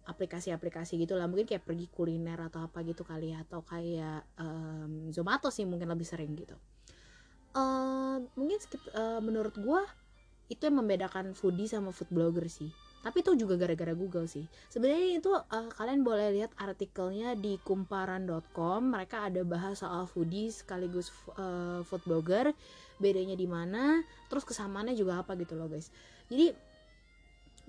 aplikasi-aplikasi 0.09 0.97
gitu 0.97 1.15
lah 1.21 1.29
mungkin 1.29 1.45
kayak 1.45 1.69
pergi 1.69 1.87
kuliner 1.93 2.41
atau 2.49 2.65
apa 2.65 2.81
gitu 2.83 3.05
kali 3.05 3.37
ya. 3.37 3.45
Atau 3.45 3.61
kayak 3.63 4.25
um, 4.41 5.13
Zomato 5.13 5.53
sih 5.53 5.69
mungkin 5.69 5.93
lebih 5.93 6.09
sering 6.09 6.33
gitu. 6.33 6.57
Uh, 7.53 8.25
mungkin 8.37 8.57
uh, 8.97 9.21
menurut 9.21 9.55
gue 9.57 9.81
itu 10.49 10.65
yang 10.65 10.81
membedakan 10.81 11.37
foodie 11.37 11.69
sama 11.69 11.93
food 11.93 12.09
blogger 12.09 12.49
sih. 12.49 12.73
Tapi 12.99 13.23
itu 13.23 13.31
juga 13.39 13.55
gara-gara 13.55 13.95
Google 13.95 14.27
sih. 14.27 14.43
Sebenarnya 14.73 15.23
itu 15.23 15.31
uh, 15.31 15.69
kalian 15.77 16.03
boleh 16.03 16.35
lihat 16.35 16.51
artikelnya 16.59 17.39
di 17.39 17.61
kumparan.com 17.63 18.81
mereka 18.83 19.31
ada 19.31 19.45
bahas 19.47 19.85
soal 19.85 20.09
foodie 20.11 20.51
sekaligus 20.51 21.13
uh, 21.39 21.85
food 21.87 22.03
blogger. 22.09 22.57
Bedanya 22.99 23.39
di 23.39 23.47
mana 23.47 24.03
terus 24.27 24.43
kesamaannya 24.43 24.99
juga 24.99 25.23
apa 25.23 25.39
gitu 25.39 25.55
loh 25.55 25.71
guys. 25.71 25.95
Jadi 26.27 26.68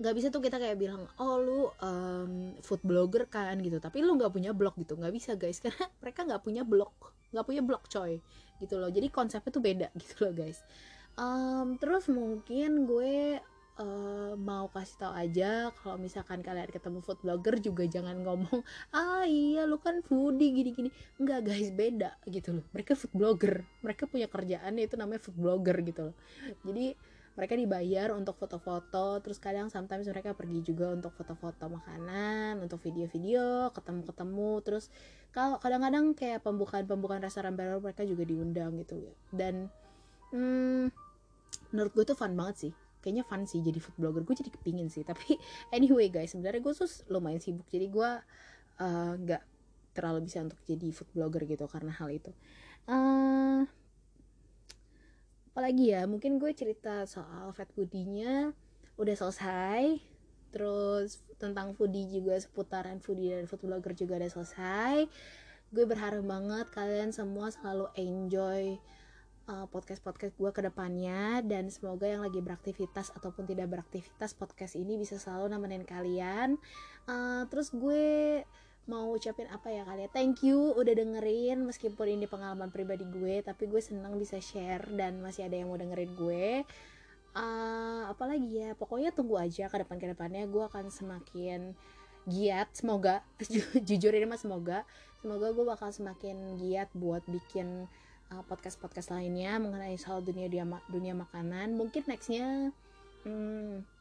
nggak 0.00 0.14
bisa 0.16 0.26
tuh 0.32 0.40
kita 0.40 0.56
kayak 0.56 0.80
bilang 0.80 1.04
oh 1.20 1.36
lu 1.36 1.60
um, 1.84 2.56
food 2.64 2.80
blogger 2.80 3.28
kan 3.28 3.60
gitu. 3.60 3.76
Tapi 3.76 4.00
lu 4.00 4.16
nggak 4.16 4.32
punya 4.32 4.56
blog 4.56 4.74
gitu. 4.80 4.96
Nggak 4.96 5.12
bisa 5.12 5.36
guys. 5.36 5.60
Karena 5.64 5.86
mereka 6.00 6.24
nggak 6.24 6.42
punya 6.42 6.64
blog 6.64 6.92
nggak 7.30 7.46
punya 7.46 7.62
blog 7.62 7.82
coy 7.86 8.18
gitu 8.58 8.74
loh. 8.76 8.90
Jadi 8.90 9.06
konsepnya 9.12 9.50
tuh 9.52 9.62
beda 9.62 9.88
gitu 10.00 10.14
loh 10.24 10.32
guys. 10.34 10.64
Um, 11.20 11.76
terus 11.76 12.08
mungkin 12.08 12.88
gue 12.88 13.42
uh, 13.76 14.32
mau 14.40 14.70
kasih 14.72 14.96
tau 14.96 15.12
aja 15.12 15.68
kalau 15.82 16.00
misalkan 16.00 16.40
kalian 16.40 16.70
ketemu 16.70 17.04
food 17.04 17.20
blogger 17.20 17.60
juga 17.60 17.84
jangan 17.84 18.16
ngomong 18.24 18.62
ah 18.94 19.26
iya 19.26 19.68
lu 19.68 19.76
kan 19.78 20.00
foodie 20.00 20.52
gini-gini. 20.54 20.90
Enggak 21.20 21.52
guys 21.52 21.70
beda 21.70 22.16
gitu 22.24 22.60
loh. 22.60 22.64
Mereka 22.72 22.96
food 22.96 23.14
blogger. 23.14 23.62
Mereka 23.84 24.08
punya 24.08 24.26
kerjaan 24.26 24.80
itu 24.80 24.96
namanya 24.96 25.20
food 25.22 25.38
blogger 25.38 25.76
gitu 25.84 26.10
loh. 26.10 26.16
Jadi 26.66 26.96
mereka 27.38 27.54
dibayar 27.54 28.10
untuk 28.14 28.36
foto-foto 28.36 29.22
terus 29.22 29.38
kadang 29.38 29.70
sometimes 29.70 30.06
mereka 30.10 30.34
pergi 30.34 30.66
juga 30.66 30.90
untuk 30.90 31.14
foto-foto 31.14 31.70
makanan 31.70 32.58
untuk 32.60 32.82
video-video 32.82 33.70
ketemu-ketemu 33.70 34.52
terus 34.66 34.90
kalau 35.30 35.62
kadang-kadang 35.62 36.10
kayak 36.18 36.42
pembukaan-pembukaan 36.42 37.22
restoran 37.22 37.54
baru 37.54 37.78
mereka 37.78 38.02
juga 38.02 38.26
diundang 38.26 38.74
gitu. 38.82 39.14
Dan 39.30 39.70
hmm, 40.34 40.90
menurut 41.70 41.92
gue 41.94 42.04
tuh 42.10 42.18
fun 42.18 42.34
banget 42.34 42.56
sih. 42.68 42.72
Kayaknya 43.00 43.24
fun 43.24 43.46
sih 43.46 43.62
jadi 43.62 43.78
food 43.78 43.94
blogger. 43.94 44.26
Gue 44.26 44.34
jadi 44.34 44.50
kepingin 44.50 44.90
sih 44.90 45.06
tapi 45.06 45.38
anyway 45.76 46.10
guys 46.10 46.34
sebenarnya 46.34 46.58
gue 46.58 46.74
tuh 46.74 46.90
lumayan 47.14 47.38
sibuk. 47.38 47.66
Jadi 47.70 47.86
gue 47.86 48.10
uh, 48.82 49.12
nggak 49.22 49.42
uh, 49.42 49.48
terlalu 49.94 50.26
bisa 50.26 50.42
untuk 50.42 50.58
jadi 50.66 50.90
food 50.90 51.10
blogger 51.14 51.46
gitu 51.46 51.70
karena 51.70 51.94
hal 51.94 52.10
itu. 52.10 52.34
Uh, 52.90 53.70
apalagi 55.60 55.92
ya 55.92 56.08
mungkin 56.08 56.40
gue 56.40 56.56
cerita 56.56 57.04
soal 57.04 57.52
fat 57.52 57.68
foodie-nya 57.76 58.56
udah 58.96 59.12
selesai. 59.12 60.00
Terus 60.56 61.20
tentang 61.36 61.76
foodie 61.76 62.08
juga 62.08 62.40
seputaran 62.40 62.96
foodie 62.96 63.36
dan 63.36 63.44
food 63.44 63.68
blogger 63.68 63.92
juga 63.92 64.16
udah 64.16 64.32
selesai. 64.32 65.04
Gue 65.68 65.84
berharap 65.84 66.24
banget 66.24 66.64
kalian 66.72 67.12
semua 67.12 67.52
selalu 67.52 67.92
enjoy 68.00 68.80
uh, 69.52 69.68
podcast-podcast 69.68 70.32
gue 70.40 70.48
ke 70.48 70.64
depannya. 70.64 71.44
Dan 71.44 71.68
semoga 71.68 72.08
yang 72.08 72.24
lagi 72.24 72.40
beraktivitas 72.40 73.12
ataupun 73.12 73.44
tidak 73.44 73.68
beraktivitas 73.68 74.32
podcast 74.32 74.80
ini 74.80 74.96
bisa 74.96 75.20
selalu 75.20 75.52
nemenin 75.52 75.84
kalian. 75.84 76.56
Uh, 77.04 77.44
terus 77.52 77.68
gue 77.68 78.48
mau 78.90 79.14
ucapin 79.14 79.46
apa 79.46 79.70
ya 79.70 79.86
kalian 79.86 80.06
ya. 80.06 80.08
Thank 80.10 80.42
you 80.42 80.74
udah 80.74 80.90
dengerin 80.98 81.62
meskipun 81.62 82.18
ini 82.18 82.26
pengalaman 82.26 82.74
pribadi 82.74 83.06
gue 83.06 83.38
tapi 83.46 83.70
gue 83.70 83.78
senang 83.78 84.18
bisa 84.18 84.42
share 84.42 84.82
dan 84.90 85.22
masih 85.22 85.46
ada 85.46 85.54
yang 85.54 85.70
mau 85.70 85.78
dengerin 85.78 86.10
gue. 86.18 86.66
Uh, 87.30 88.10
apalagi 88.10 88.66
ya 88.66 88.74
pokoknya 88.74 89.14
tunggu 89.14 89.38
aja 89.38 89.70
ke 89.70 89.76
depan 89.86 90.02
ke 90.02 90.10
depannya 90.10 90.50
gue 90.50 90.64
akan 90.66 90.90
semakin 90.90 91.78
giat. 92.26 92.74
Semoga 92.74 93.22
jujur 93.88 94.10
ini 94.10 94.26
mas 94.26 94.42
semoga 94.42 94.82
semoga 95.22 95.54
gue 95.54 95.62
bakal 95.62 95.94
semakin 95.94 96.58
giat 96.58 96.90
buat 96.98 97.22
bikin 97.30 97.86
uh, 98.34 98.42
podcast 98.50 98.82
podcast 98.82 99.14
lainnya 99.14 99.62
mengenai 99.62 99.94
soal 99.94 100.18
dunia 100.18 100.50
dunia 100.90 101.14
makanan. 101.14 101.78
Mungkin 101.78 102.10
nextnya 102.10 102.74
hmm, 103.22 103.99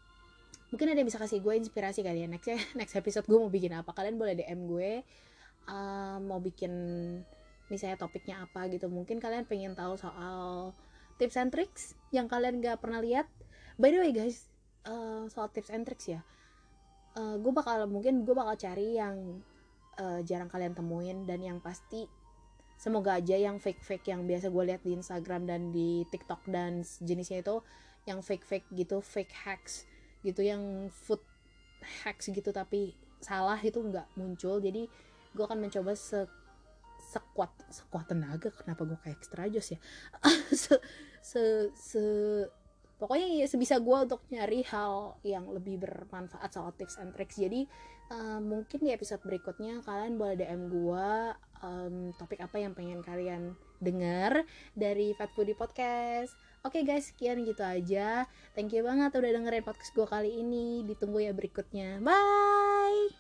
mungkin 0.69 0.93
ada 0.93 0.97
yang 1.01 1.09
bisa 1.09 1.21
kasih 1.21 1.41
gue 1.41 1.53
inspirasi 1.57 2.05
kali 2.05 2.25
ya. 2.25 2.27
Next 2.29 2.47
ya 2.49 2.57
next 2.79 2.95
episode 2.97 3.25
gue 3.25 3.37
mau 3.37 3.51
bikin 3.51 3.73
apa. 3.73 3.93
Kalian 3.93 4.15
boleh 4.17 4.37
dm 4.37 4.69
gue 4.69 4.91
uh, 5.69 6.17
mau 6.21 6.39
bikin 6.41 6.73
misalnya 7.69 7.97
topiknya 7.97 8.45
apa 8.45 8.69
gitu. 8.69 8.89
Mungkin 8.89 9.21
kalian 9.21 9.45
pengen 9.45 9.73
tahu 9.77 9.97
soal 9.97 10.71
tips 11.17 11.37
and 11.37 11.51
tricks 11.51 11.93
yang 12.15 12.29
kalian 12.31 12.61
gak 12.61 12.81
pernah 12.81 13.01
lihat. 13.01 13.27
By 13.77 13.93
the 13.93 13.99
way 14.01 14.11
guys 14.13 14.49
uh, 14.85 15.25
soal 15.29 15.49
tips 15.49 15.73
and 15.73 15.85
tricks 15.85 16.09
ya. 16.09 16.21
Uh, 17.17 17.41
gue 17.41 17.51
bakal 17.51 17.89
mungkin 17.89 18.23
gue 18.23 18.35
bakal 18.37 18.55
cari 18.55 18.95
yang 18.95 19.41
uh, 19.99 20.21
jarang 20.23 20.47
kalian 20.47 20.77
temuin 20.77 21.25
dan 21.25 21.41
yang 21.41 21.57
pasti 21.59 22.07
semoga 22.79 23.19
aja 23.19 23.35
yang 23.35 23.59
fake 23.59 23.83
fake 23.83 24.07
yang 24.07 24.23
biasa 24.23 24.47
gue 24.47 24.63
lihat 24.71 24.81
di 24.87 24.95
Instagram 24.95 25.43
dan 25.43 25.75
di 25.75 26.07
TikTok 26.07 26.47
dan 26.47 26.79
jenisnya 27.03 27.43
itu 27.43 27.59
yang 28.07 28.23
fake 28.23 28.47
fake 28.47 28.67
gitu 28.71 29.03
fake 29.03 29.35
hacks 29.35 29.83
gitu 30.25 30.43
yang 30.43 30.91
food 30.91 31.23
hacks 32.03 32.27
gitu 32.27 32.51
tapi 32.51 32.95
salah 33.19 33.59
itu 33.59 33.79
nggak 33.79 34.07
muncul. 34.15 34.59
Jadi 34.59 34.87
gue 35.35 35.43
akan 35.43 35.59
mencoba 35.59 35.93
se 35.95 36.27
sekuat 36.99 37.51
sekuat 37.71 38.11
tenaga. 38.11 38.51
Kenapa 38.53 38.85
gue 38.85 38.97
kayak 39.01 39.17
extra 39.17 39.47
jos 39.49 39.73
ya? 39.73 39.79
Se, 40.53 40.75
se, 41.23 41.43
se 41.73 42.03
pokoknya 42.99 43.43
ya 43.43 43.47
sebisa 43.47 43.79
gue 43.79 43.97
untuk 43.97 44.21
nyari 44.29 44.61
hal 44.67 45.15
yang 45.23 45.47
lebih 45.47 45.79
bermanfaat 45.79 46.51
soal 46.51 46.75
tips 46.75 46.99
and 46.99 47.15
tricks. 47.15 47.39
Jadi 47.39 47.65
uh, 48.11 48.43
mungkin 48.43 48.79
di 48.83 48.91
episode 48.91 49.23
berikutnya 49.23 49.79
kalian 49.87 50.19
boleh 50.19 50.35
DM 50.35 50.67
gue 50.67 51.09
um, 51.63 52.11
topik 52.19 52.43
apa 52.43 52.59
yang 52.59 52.75
pengen 52.75 52.99
kalian 52.99 53.55
dengar 53.79 54.43
dari 54.75 55.15
Fat 55.15 55.31
Foodie 55.33 55.55
Podcast. 55.55 56.35
Oke 56.59 56.83
okay 56.83 56.91
guys, 56.91 57.07
sekian 57.07 57.39
gitu 57.47 57.63
aja. 57.63 58.27
Thank 58.51 58.75
you 58.75 58.83
banget 58.83 59.15
udah 59.15 59.31
dengerin 59.31 59.63
podcast 59.63 59.95
gue 59.95 60.03
kali 60.03 60.43
ini. 60.43 60.83
Ditunggu 60.83 61.23
ya 61.23 61.31
berikutnya. 61.31 62.03
Bye. 62.03 63.19